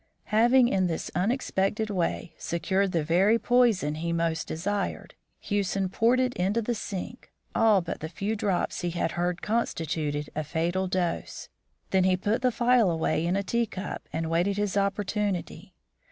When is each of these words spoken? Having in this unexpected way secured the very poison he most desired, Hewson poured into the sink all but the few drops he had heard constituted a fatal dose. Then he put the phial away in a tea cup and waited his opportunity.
Having 0.33 0.69
in 0.69 0.87
this 0.87 1.11
unexpected 1.13 1.91
way 1.91 2.33
secured 2.39 2.91
the 2.91 3.03
very 3.03 3.37
poison 3.37 3.93
he 3.93 4.11
most 4.11 4.47
desired, 4.47 5.13
Hewson 5.39 5.89
poured 5.89 6.19
into 6.19 6.59
the 6.59 6.73
sink 6.73 7.31
all 7.53 7.81
but 7.81 7.99
the 7.99 8.09
few 8.09 8.35
drops 8.35 8.81
he 8.81 8.89
had 8.89 9.11
heard 9.11 9.43
constituted 9.43 10.31
a 10.35 10.43
fatal 10.43 10.87
dose. 10.87 11.49
Then 11.91 12.05
he 12.05 12.17
put 12.17 12.41
the 12.41 12.51
phial 12.51 12.89
away 12.89 13.23
in 13.27 13.35
a 13.35 13.43
tea 13.43 13.67
cup 13.67 14.09
and 14.11 14.27
waited 14.27 14.57
his 14.57 14.75
opportunity. 14.75 15.75